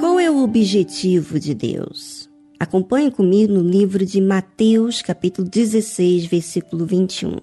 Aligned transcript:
Qual 0.00 0.18
é 0.18 0.30
o 0.30 0.42
objetivo 0.42 1.38
de 1.38 1.54
Deus? 1.54 2.26
Acompanhe 2.58 3.10
comigo 3.10 3.52
no 3.52 3.60
livro 3.60 4.06
de 4.06 4.18
Mateus, 4.18 5.02
capítulo 5.02 5.46
16, 5.46 6.24
versículo 6.24 6.86
21. 6.86 7.36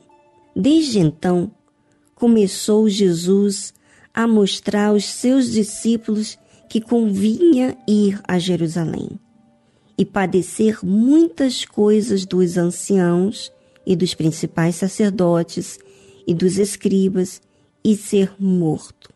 Desde 0.55 0.97
então, 0.97 1.51
começou 2.15 2.89
Jesus 2.89 3.75
a 4.11 4.27
mostrar 4.27 4.87
aos 4.87 5.05
seus 5.05 5.51
discípulos 5.51 6.35
que 6.67 6.81
convinha 6.81 7.77
ir 7.87 8.19
a 8.27 8.39
Jerusalém 8.39 9.19
e 9.95 10.03
padecer 10.03 10.79
muitas 10.83 11.63
coisas 11.63 12.25
dos 12.25 12.57
anciãos 12.57 13.51
e 13.85 13.95
dos 13.95 14.15
principais 14.15 14.77
sacerdotes 14.77 15.77
e 16.25 16.33
dos 16.33 16.57
escribas 16.57 17.39
e 17.83 17.95
ser 17.95 18.33
morto 18.39 19.10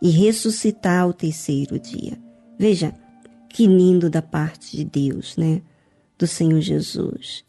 e 0.00 0.10
ressuscitar 0.10 1.02
ao 1.02 1.12
terceiro 1.12 1.78
dia. 1.78 2.18
Veja 2.58 2.94
que 3.48 3.66
lindo 3.66 4.10
da 4.10 4.22
parte 4.22 4.76
de 4.76 4.84
Deus, 4.84 5.36
né? 5.36 5.62
Do 6.18 6.26
Senhor 6.26 6.60
Jesus, 6.60 7.44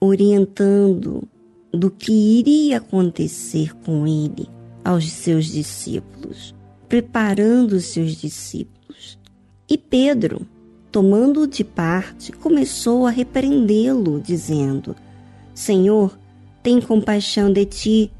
orientando 0.00 1.28
do 1.72 1.90
que 1.90 2.12
iria 2.12 2.78
acontecer 2.78 3.74
com 3.84 4.06
ele 4.06 4.48
aos 4.84 5.10
seus 5.10 5.46
discípulos, 5.46 6.54
preparando 6.88 7.72
os 7.72 7.84
seus 7.86 8.16
discípulos. 8.16 9.18
E 9.68 9.76
Pedro, 9.76 10.46
tomando-o 10.90 11.46
de 11.46 11.62
parte, 11.62 12.32
começou 12.32 13.06
a 13.06 13.10
repreendê-lo, 13.10 14.20
dizendo: 14.20 14.96
Senhor, 15.54 16.18
tem 16.62 16.80
compaixão 16.80 17.52
de 17.52 17.64
ti, 17.66 18.12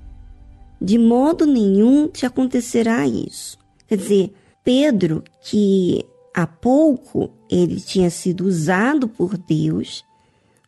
de 0.81 0.99
modo 0.99 1.47
nenhum 1.47 2.07
te 2.07 2.27
acontecerá 2.27 3.07
isso. 3.07 3.59
Quer 3.89 3.97
dizer, 3.97 4.35
Pedro, 4.63 5.25
que 5.43 6.05
há 6.35 6.47
pouco 6.47 7.31
ele 7.51 7.81
tinha 7.81 8.11
sido 8.11 8.45
usado 8.47 9.09
por 9.09 9.37
Deus 9.37 10.05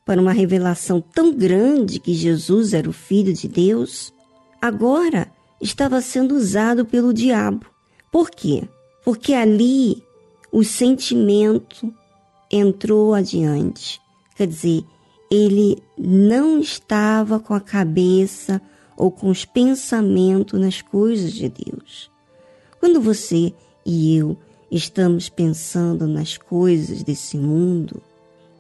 para 0.05 0.20
uma 0.20 0.33
revelação 0.33 1.00
tão 1.00 1.33
grande 1.33 2.00
que 2.00 2.14
Jesus 2.14 2.72
era 2.72 2.89
o 2.89 2.92
Filho 2.92 3.33
de 3.33 3.47
Deus, 3.47 4.12
agora 4.61 5.31
estava 5.61 6.00
sendo 6.00 6.34
usado 6.34 6.84
pelo 6.84 7.14
diabo. 7.14 7.67
Por 8.11 8.31
quê? 8.31 8.64
Porque 9.05 9.34
ali 9.34 10.03
o 10.50 10.64
sentimento 10.64 11.94
entrou 12.50 13.14
adiante. 13.14 14.00
Quer 14.34 14.47
dizer, 14.47 14.84
ele 15.31 15.81
não 15.97 16.59
estava 16.59 17.39
com 17.39 17.55
a 17.55 17.61
cabeça 17.61 18.61
ou 18.97 19.12
com 19.12 19.28
os 19.28 19.44
pensamentos 19.44 20.59
nas 20.59 20.83
coisas 20.83 21.33
de 21.33 21.48
Deus. 21.48 22.09
Quando 22.81 22.98
você 22.98 23.53
e 23.84 24.17
eu 24.17 24.39
estamos 24.70 25.28
pensando 25.28 26.06
nas 26.06 26.39
coisas 26.39 27.03
desse 27.03 27.37
mundo 27.37 28.03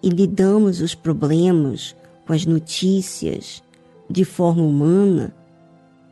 e 0.02 0.10
lidamos 0.10 0.82
os 0.82 0.94
problemas 0.94 1.96
com 2.26 2.34
as 2.34 2.44
notícias 2.44 3.62
de 4.10 4.24
forma 4.26 4.62
humana, 4.62 5.34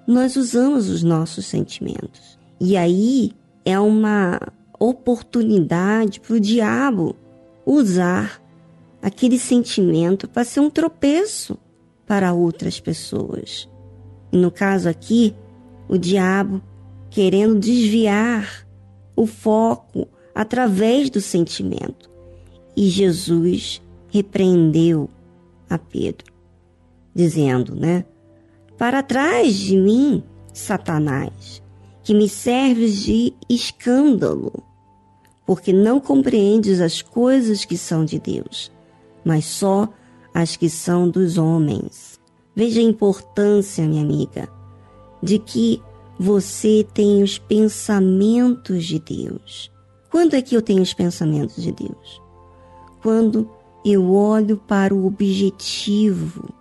nós 0.07 0.37
usamos 0.37 0.89
os 0.89 1.03
nossos 1.03 1.45
sentimentos. 1.45 2.39
E 2.59 2.79
aí 2.79 3.33
é 3.63 3.79
uma 3.79 4.41
oportunidade 4.79 6.19
para 6.19 6.37
o 6.37 6.41
diabo 6.41 7.15
usar 7.67 8.43
aquele 9.03 9.39
sentimento 9.39 10.27
para 10.27 10.45
ser 10.45 10.61
um 10.61 10.71
tropeço 10.71 11.59
para 12.07 12.33
outras 12.33 12.81
pessoas. 12.81 13.69
E 14.33 14.39
no 14.39 14.51
caso 14.51 14.89
aqui, 14.89 15.35
o 15.87 15.99
diabo 15.99 16.63
querendo 17.11 17.59
desviar 17.59 18.67
o 19.17 19.27
foco 19.27 20.09
através 20.35 21.11
do 21.11 21.21
sentimento. 21.21 22.11
E 22.77 22.89
Jesus 22.89 23.83
repreendeu 24.09 25.11
a 25.69 25.77
Pedro, 25.79 26.33
dizendo, 27.15 27.75
né? 27.75 28.05
Para 28.77 29.03
trás 29.03 29.57
de 29.57 29.77
mim, 29.77 30.23
Satanás, 30.53 31.63
que 32.03 32.15
me 32.15 32.29
serves 32.29 33.03
de 33.03 33.35
escândalo, 33.49 34.53
porque 35.45 35.73
não 35.73 35.99
compreendes 35.99 36.81
as 36.81 37.03
coisas 37.03 37.65
que 37.65 37.77
são 37.77 38.05
de 38.05 38.19
Deus, 38.19 38.71
mas 39.25 39.45
só 39.45 39.89
as 40.33 40.55
que 40.55 40.71
são 40.71 41.09
dos 41.09 41.37
homens. 41.37 42.21
Veja 42.55 42.81
a 42.81 42.85
importância, 42.85 43.85
minha 43.87 44.03
amiga, 44.03 44.49
de 45.23 45.39
que 45.39 45.83
você 46.19 46.87
tem 46.93 47.23
os 47.23 47.39
pensamentos 47.39 48.85
de 48.85 48.99
Deus. 48.99 49.71
Quando 50.11 50.35
é 50.35 50.43
que 50.43 50.57
eu 50.57 50.63
tenho 50.63 50.83
os 50.83 50.93
pensamentos 50.93 51.63
de 51.63 51.73
Deus? 51.73 52.21
Quando 53.03 53.49
eu 53.85 54.13
olho 54.13 54.57
para 54.57 54.95
o 54.95 55.07
objetivo 55.07 56.53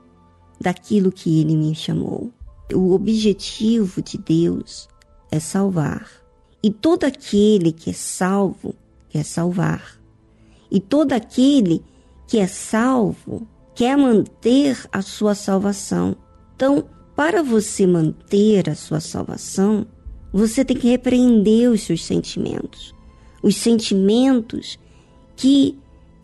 daquilo 0.59 1.11
que 1.11 1.41
ele 1.41 1.55
me 1.55 1.73
chamou. 1.73 2.31
O 2.73 2.93
objetivo 2.93 4.01
de 4.01 4.17
Deus 4.17 4.87
é 5.31 5.39
salvar. 5.39 6.09
E 6.61 6.71
todo 6.71 7.05
aquele 7.05 7.71
que 7.71 7.91
é 7.91 7.93
salvo 7.93 8.75
quer 9.09 9.23
salvar. 9.23 9.99
E 10.69 10.79
todo 10.79 11.13
aquele 11.13 11.83
que 12.27 12.39
é 12.39 12.47
salvo 12.47 13.47
quer 13.73 13.97
manter 13.97 14.77
a 14.91 15.01
sua 15.01 15.33
salvação. 15.33 16.15
Então, 16.55 16.85
para 17.17 17.41
você 17.41 17.87
manter 17.87 18.69
a 18.69 18.75
sua 18.75 18.99
salvação, 18.99 19.87
você 20.31 20.63
tem 20.63 20.77
que 20.77 20.87
repreender 20.87 21.67
os 21.71 21.81
seus 21.81 22.05
sentimentos. 22.05 22.93
Os 23.41 23.55
sentimentos 23.55 24.77
que 25.35 25.79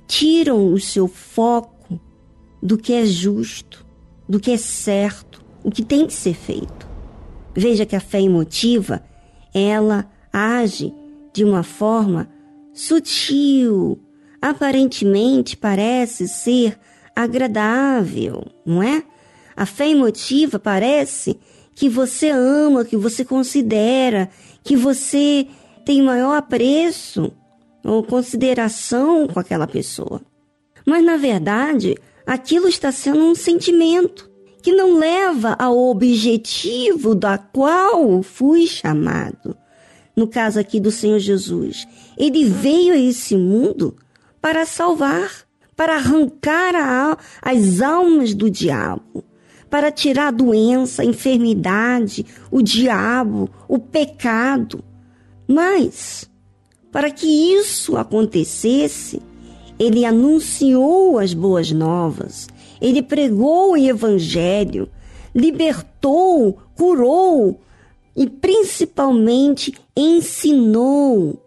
tiram 0.08 0.72
o 0.72 0.80
seu 0.80 1.08
foco 1.08 2.00
do 2.62 2.78
que 2.78 2.94
é 2.94 3.08
justo, 3.08 3.84
do 4.30 4.40
que 4.40 4.52
é 4.52 4.58
certo, 4.58 5.44
o 5.64 5.72
que 5.72 5.84
tem 5.84 6.06
que 6.06 6.14
ser 6.14 6.36
feito. 6.36 6.88
Veja 7.56 7.88
que 7.88 7.96
a 7.96 8.00
fé 8.00 8.22
emotiva, 8.22 9.04
ela 9.52 10.08
age 10.32 10.94
de 11.34 11.44
uma 11.44 11.64
forma 11.64 12.30
sutil, 12.72 14.00
aparentemente 14.40 15.58
parece 15.58 16.28
ser 16.28 16.78
agradável, 17.16 18.46
não 18.64 18.84
é? 18.84 19.04
A 19.56 19.66
fé 19.66 19.90
emotiva 19.90 20.60
parece 20.60 21.40
que 21.76 21.90
você 21.90 22.30
ama, 22.30 22.86
que 22.86 22.98
você 22.98 23.26
considera, 23.26 24.30
que 24.64 24.76
você 24.76 25.48
tem 25.86 26.02
maior 26.02 26.36
apreço 26.36 27.32
ou 27.84 28.04
consideração 28.04 29.28
com 29.28 29.40
aquela 29.40 29.68
pessoa. 29.68 30.22
Mas 30.86 31.04
na 31.04 31.18
verdade, 31.18 31.98
aquilo 32.26 32.68
está 32.68 32.92
sendo 32.92 33.24
um 33.24 33.36
sentimento 33.36 34.32
que 34.62 34.72
não 34.72 34.98
leva 34.98 35.56
ao 35.60 35.78
objetivo 35.78 37.14
da 37.14 37.38
qual 37.38 38.24
fui 38.24 38.66
chamado. 38.66 39.58
No 40.16 40.28
caso 40.28 40.60
aqui 40.60 40.80
do 40.80 40.92
Senhor 40.92 41.20
Jesus, 41.20 41.86
ele 42.18 42.46
veio 42.46 42.94
a 42.94 42.98
esse 42.98 43.36
mundo 43.36 43.96
para 44.40 44.66
salvar, 44.66 45.46
para 45.76 45.96
arrancar 45.96 46.76
a, 46.76 47.18
as 47.42 47.82
almas 47.82 48.34
do 48.34 48.50
diabo, 48.50 49.24
para 49.74 49.92
tirar 49.92 50.28
a 50.28 50.32
doença, 50.32 51.02
a 51.02 51.06
enfermidade, 51.06 52.28
o 52.52 52.62
diabo, 52.62 53.50
o 53.68 53.80
pecado. 53.80 54.84
Mas, 55.48 56.30
para 56.92 57.10
que 57.10 57.26
isso 57.26 57.98
acontecesse, 57.98 59.20
ele 59.80 60.06
anunciou 60.06 61.18
as 61.18 61.34
boas 61.34 61.72
novas, 61.72 62.48
ele 62.80 63.02
pregou 63.02 63.72
o 63.72 63.76
evangelho, 63.76 64.88
libertou, 65.34 66.60
curou 66.78 67.60
e 68.16 68.30
principalmente 68.30 69.74
ensinou 69.98 71.44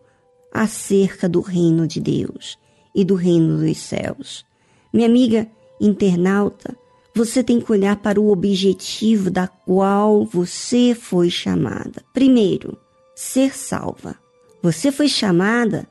acerca 0.53 1.29
do 1.29 1.41
reino 1.41 1.87
de 1.87 2.01
Deus 2.01 2.59
e 2.93 3.05
do 3.05 3.15
reino 3.15 3.59
dos 3.59 3.79
céus. 3.79 4.45
Minha 4.93 5.07
amiga 5.07 5.47
internauta, 5.81 6.77
você 7.17 7.43
tem 7.43 7.59
que 7.59 7.73
olhar 7.73 7.97
para 7.97 8.21
o 8.21 8.31
objetivo 8.31 9.31
da 9.31 9.49
qual 9.49 10.27
você 10.27 10.95
foi 10.95 11.31
chamada. 11.31 12.05
Primeiro, 12.13 12.77
ser 13.15 13.57
salva. 13.57 14.17
Você 14.63 14.93
foi 14.93 15.09
chamada 15.09 15.89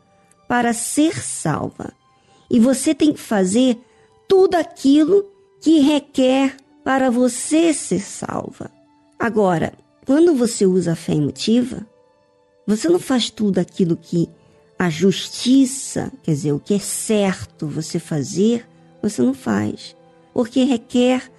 para 0.48 0.72
ser 0.72 1.20
salva. 1.20 1.92
E 2.48 2.60
você 2.60 2.94
tem 2.94 3.12
que 3.12 3.20
fazer 3.20 3.76
tudo 4.28 4.54
aquilo 4.54 5.26
que 5.60 5.80
requer 5.80 6.58
para 6.84 7.10
você 7.10 7.74
ser 7.74 8.02
salva. 8.02 8.70
Agora, 9.18 9.74
quando 10.06 10.36
você 10.36 10.64
usa 10.64 10.92
a 10.92 10.96
fé 10.96 11.14
emotiva, 11.14 11.88
você 12.68 12.88
não 12.88 13.00
faz 13.00 13.32
tudo 13.32 13.58
aquilo 13.58 13.98
que 13.98 14.30
a 14.78 14.92
justiça, 14.92 16.12
quer 16.22 16.34
dizer, 16.34 16.52
o 16.52 16.60
que 16.60 16.76
é 16.76 16.80
certo 16.80 17.66
você 17.66 17.98
fazer, 17.98 18.68
você 19.02 19.24
não 19.24 19.34
faz. 19.34 19.96
Porque 20.36 20.66
requer 20.66 21.32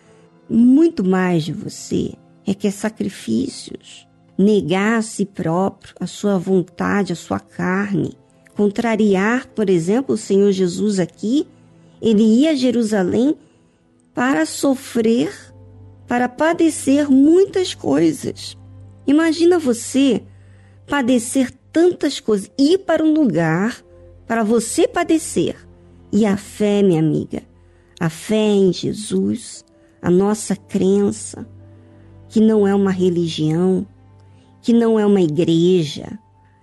muito 0.49 1.05
mais 1.05 1.45
de 1.45 1.53
você, 1.53 2.15
requer 2.43 2.71
sacrifícios, 2.71 4.09
negar 4.39 4.97
a 4.97 5.03
si 5.03 5.27
próprio, 5.27 5.95
a 6.01 6.07
sua 6.07 6.39
vontade, 6.39 7.13
a 7.13 7.17
sua 7.17 7.39
carne, 7.39 8.17
contrariar, 8.57 9.49
por 9.49 9.69
exemplo, 9.69 10.15
o 10.15 10.19
Senhor 10.19 10.51
Jesus 10.51 10.99
aqui. 10.99 11.47
Ele 12.01 12.23
ia 12.23 12.53
a 12.53 12.55
Jerusalém 12.55 13.37
para 14.15 14.47
sofrer, 14.47 15.31
para 16.07 16.27
padecer 16.27 17.11
muitas 17.11 17.75
coisas. 17.75 18.57
Imagina 19.07 19.59
você 19.59 20.23
padecer 20.87 21.53
tantas 21.71 22.19
coisas, 22.19 22.51
ir 22.59 22.79
para 22.79 23.05
um 23.05 23.13
lugar 23.13 23.77
para 24.27 24.43
você 24.43 24.89
padecer. 24.89 25.55
E 26.11 26.25
a 26.25 26.39
fé, 26.39 26.83
minha 26.83 27.01
amiga, 27.01 27.43
a 27.99 28.09
fé 28.09 28.53
em 28.53 28.73
Jesus, 28.73 29.65
a 30.03 30.11
nossa 30.11 30.55
crença, 30.55 31.49
que 32.29 32.41
não 32.41 32.67
é 32.67 32.75
uma 32.75 32.91
religião, 32.91 33.87
que 34.61 34.73
não 34.73 34.99
é 34.99 35.07
uma 35.07 35.21
igreja, 35.21 36.19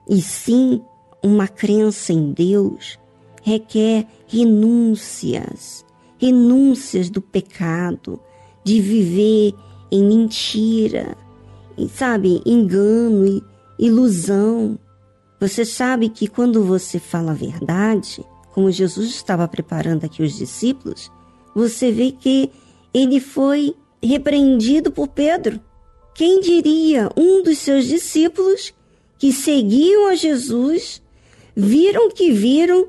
e 0.10 0.22
sim 0.22 0.82
uma 1.24 1.48
crença 1.48 2.12
em 2.12 2.32
Deus, 2.34 3.00
requer 3.42 4.06
renúncias, 4.28 5.86
renúncias 6.18 7.10
do 7.10 7.22
pecado, 7.22 8.20
de 8.64 8.80
viver 8.80 9.54
em 9.92 10.04
mentira, 10.06 11.18
sabe, 11.90 12.42
engano 12.46 13.26
e 13.28 13.44
ilusão. 13.78 14.78
Você 15.40 15.66
sabe 15.66 16.10
que 16.10 16.28
quando 16.28 16.64
você 16.64 17.00
fala 17.00 17.32
a 17.32 17.36
verdade, 17.36 18.26
como 18.54 18.72
Jesus 18.72 19.10
estava 19.10 19.48
preparando 19.48 20.06
aqui 20.06 20.24
os 20.24 20.34
discípulos, 20.34 21.12
você 21.54 21.92
vê 21.92 22.12
que 22.12 22.50
ele 22.94 23.20
foi 23.20 23.76
repreendido 24.02 24.92
por 24.92 25.08
Pedro. 25.08 25.60
Quem 26.14 26.40
diria 26.40 27.10
um 27.18 27.42
dos 27.42 27.58
seus 27.60 27.86
discípulos 27.86 28.74
que 29.18 29.32
seguiam 29.32 30.10
a 30.10 30.16
Jesus, 30.16 31.02
viram 31.56 32.10
que 32.10 32.32
viram, 32.32 32.88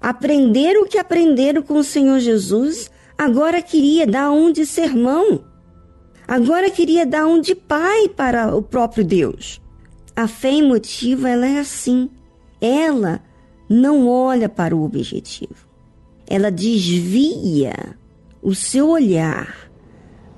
aprenderam 0.00 0.82
o 0.82 0.86
que 0.86 0.98
aprenderam 0.98 1.62
com 1.62 1.74
o 1.74 1.84
Senhor 1.84 2.18
Jesus, 2.18 2.90
agora 3.16 3.62
queria 3.62 4.06
dar 4.06 4.30
um 4.30 4.52
de 4.52 4.66
sermão. 4.66 5.44
Agora 6.26 6.70
queria 6.70 7.06
dar 7.06 7.26
um 7.26 7.40
de 7.40 7.54
pai 7.54 8.08
para 8.08 8.54
o 8.54 8.62
próprio 8.62 9.04
Deus. 9.04 9.60
A 10.14 10.28
fé 10.28 10.52
emotiva, 10.52 11.28
ela 11.28 11.46
é 11.46 11.58
assim. 11.58 12.10
Ela 12.60 13.22
não 13.68 14.08
olha 14.08 14.48
para 14.48 14.76
o 14.76 14.84
objetivo. 14.84 15.69
Ela 16.30 16.50
desvia 16.50 17.74
o 18.40 18.54
seu 18.54 18.88
olhar 18.88 19.70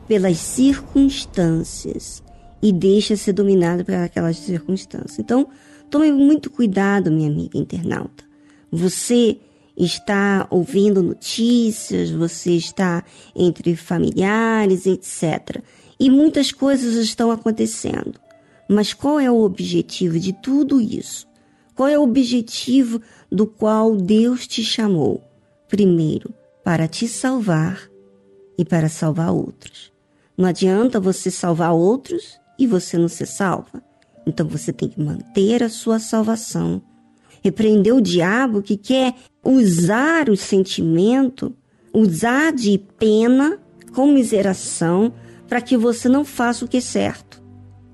pelas 0.09 0.39
circunstâncias 0.39 2.23
e 2.63 2.73
deixa 2.73 3.17
ser 3.17 3.35
dominado 3.35 3.85
por 3.85 3.95
aquelas 3.95 4.39
circunstâncias. 4.39 5.19
Então, 5.19 5.49
tome 5.91 6.11
muito 6.11 6.51
cuidado, 6.51 7.13
minha 7.13 7.31
amiga 7.31 7.59
internauta. 7.59 8.25
Você 8.71 9.39
está 9.77 10.47
ouvindo 10.51 11.03
notícias, 11.03 12.11
você 12.11 12.53
está 12.53 13.05
entre 13.37 13.77
familiares, 13.77 14.87
etc. 14.87 15.63
E 16.01 16.11
muitas 16.11 16.53
coisas 16.53 16.95
estão 16.95 17.31
acontecendo. 17.31 18.15
Mas 18.69 18.95
qual 18.95 19.21
é 19.21 19.31
o 19.31 19.43
objetivo 19.43 20.19
de 20.19 20.33
tudo 20.33 20.81
isso? 20.81 21.27
Qual 21.75 21.89
é 21.89 21.99
o 21.99 22.03
objetivo 22.03 23.01
do 23.31 23.47
qual 23.47 23.97
Deus 23.97 24.47
te 24.47 24.63
chamou? 24.63 25.23
Primeiro, 25.73 26.35
para 26.63 26.87
te 26.87 27.09
salvar 27.09 27.89
e 28.59 28.65
para 28.65 28.91
salvar 28.91 29.33
outros. 29.33 29.91
Não 30.37 30.47
adianta 30.47 31.01
você 31.01 31.31
salvar 31.31 31.73
outros 31.73 32.39
e 32.59 32.67
você 32.67 32.99
não 32.99 33.09
ser 33.09 33.25
salva. 33.25 33.83
Então 34.27 34.47
você 34.47 34.71
tem 34.71 34.91
que 34.91 35.01
manter 35.01 35.63
a 35.63 35.71
sua 35.71 35.99
salvação. 35.99 36.83
Repreender 37.43 37.95
o 37.95 38.03
diabo 38.03 38.61
que 38.61 38.77
quer 38.77 39.15
usar 39.43 40.29
o 40.29 40.37
sentimento, 40.37 41.57
usar 41.91 42.53
de 42.53 42.77
pena, 42.99 43.59
comiseração, 43.95 45.15
para 45.49 45.63
que 45.63 45.75
você 45.75 46.07
não 46.07 46.23
faça 46.23 46.67
o 46.67 46.69
que 46.69 46.77
é 46.77 46.83
certo. 46.83 47.43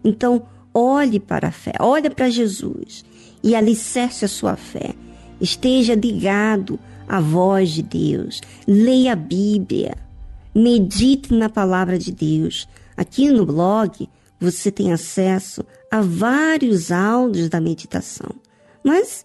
Então, 0.02 0.48
olhe 0.74 1.20
para 1.20 1.46
a 1.46 1.52
fé, 1.52 1.74
olhe 1.78 2.10
para 2.10 2.28
Jesus 2.28 3.04
e 3.40 3.54
alicerce 3.54 4.24
a 4.24 4.28
sua 4.28 4.56
fé. 4.56 4.96
Esteja 5.40 5.94
ligado 5.94 6.78
à 7.08 7.20
voz 7.20 7.70
de 7.70 7.82
Deus. 7.82 8.40
Leia 8.66 9.12
a 9.12 9.16
Bíblia. 9.16 9.96
Medite 10.54 11.32
na 11.32 11.48
palavra 11.48 11.98
de 11.98 12.12
Deus. 12.12 12.68
Aqui 12.96 13.30
no 13.30 13.46
blog 13.46 14.08
você 14.40 14.70
tem 14.70 14.92
acesso 14.92 15.64
a 15.90 16.00
vários 16.00 16.92
áudios 16.92 17.48
da 17.48 17.60
meditação. 17.60 18.30
Mas 18.84 19.24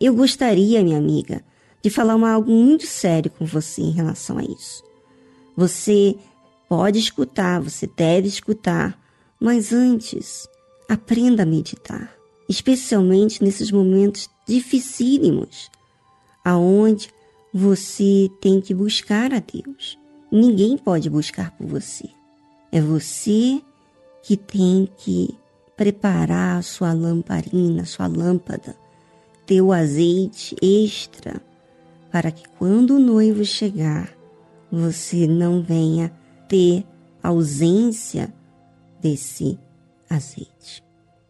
eu 0.00 0.14
gostaria, 0.14 0.82
minha 0.82 0.98
amiga, 0.98 1.42
de 1.82 1.90
falar 1.90 2.14
algo 2.28 2.50
muito 2.50 2.86
sério 2.86 3.30
com 3.30 3.44
você 3.44 3.82
em 3.82 3.90
relação 3.90 4.38
a 4.38 4.42
isso. 4.42 4.82
Você 5.56 6.16
pode 6.68 6.98
escutar, 6.98 7.60
você 7.60 7.86
deve 7.86 8.26
escutar, 8.26 8.98
mas 9.38 9.72
antes, 9.72 10.48
aprenda 10.88 11.42
a 11.42 11.46
meditar, 11.46 12.12
especialmente 12.48 13.42
nesses 13.42 13.70
momentos 13.70 14.28
dificílimos, 14.46 15.70
aonde 16.44 17.08
você 17.52 18.28
tem 18.40 18.60
que 18.60 18.74
buscar 18.74 19.32
a 19.32 19.38
Deus. 19.38 19.98
Ninguém 20.30 20.76
pode 20.76 21.08
buscar 21.08 21.52
por 21.52 21.66
você. 21.66 22.08
É 22.72 22.80
você 22.80 23.62
que 24.22 24.36
tem 24.36 24.88
que 24.98 25.38
preparar 25.76 26.58
a 26.58 26.62
sua 26.62 26.92
lamparina, 26.92 27.82
a 27.82 27.86
sua 27.86 28.06
lâmpada, 28.06 28.76
ter 29.46 29.60
o 29.60 29.72
azeite 29.72 30.56
extra 30.60 31.40
para 32.10 32.30
que 32.30 32.48
quando 32.58 32.96
o 32.96 33.00
noivo 33.00 33.44
chegar, 33.44 34.12
você 34.70 35.26
não 35.26 35.62
venha 35.62 36.12
ter 36.48 36.84
ausência 37.22 38.32
desse 39.00 39.58
azeite. 40.08 40.82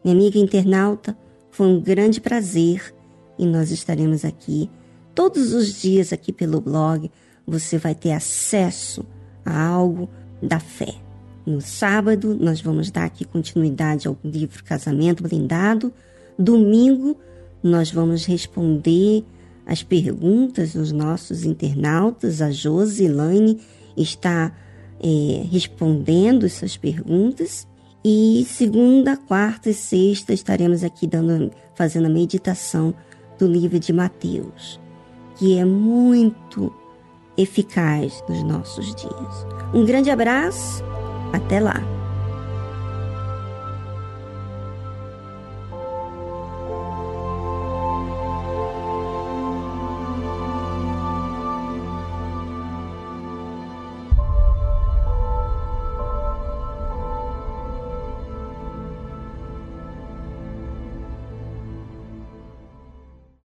Minha 0.03 0.15
amiga 0.15 0.39
internauta, 0.39 1.17
foi 1.51 1.67
um 1.67 1.81
grande 1.81 2.19
prazer 2.21 2.94
e 3.37 3.45
nós 3.45 3.71
estaremos 3.71 4.23
aqui 4.23 4.69
todos 5.13 5.53
os 5.53 5.81
dias 5.81 6.11
aqui 6.11 6.31
pelo 6.31 6.59
blog. 6.61 7.09
Você 7.47 7.77
vai 7.77 7.95
ter 7.95 8.11
acesso 8.11 9.05
a 9.45 9.65
algo 9.67 10.09
da 10.41 10.59
fé. 10.59 10.95
No 11.45 11.61
sábado, 11.61 12.35
nós 12.39 12.59
vamos 12.59 12.89
dar 12.89 13.05
aqui 13.05 13.23
continuidade 13.23 14.07
ao 14.07 14.17
livro 14.23 14.63
Casamento 14.63 15.23
Blindado. 15.23 15.93
Domingo, 16.37 17.17
nós 17.61 17.91
vamos 17.91 18.25
responder 18.25 19.23
as 19.65 19.83
perguntas 19.83 20.73
dos 20.73 20.91
nossos 20.91 21.43
internautas. 21.43 22.41
A 22.41 22.49
Josilane 22.51 23.59
está 23.95 24.51
é, 24.99 25.45
respondendo 25.51 26.45
essas 26.45 26.77
perguntas. 26.77 27.67
E 28.03 28.45
segunda, 28.47 29.17
quarta 29.17 29.69
e 29.69 29.73
sexta 29.73 30.33
estaremos 30.33 30.83
aqui 30.83 31.07
dando, 31.07 31.51
fazendo 31.75 32.05
a 32.05 32.09
meditação 32.09 32.93
do 33.37 33.47
livro 33.47 33.79
de 33.79 33.91
Mateus, 33.91 34.79
que 35.37 35.57
é 35.57 35.65
muito 35.65 36.73
eficaz 37.37 38.23
nos 38.29 38.43
nossos 38.43 38.93
dias. 38.95 39.47
Um 39.73 39.85
grande 39.85 40.09
abraço, 40.09 40.83
até 41.33 41.59
lá! 41.59 41.94